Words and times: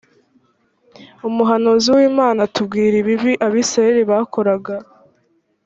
umuhanuzi 1.27 1.89
w 1.97 1.99
imana 2.09 2.39
atubwira 2.47 2.95
ibibi 3.01 3.33
abisirayeli 3.45 4.01
bakoraga 4.11 4.73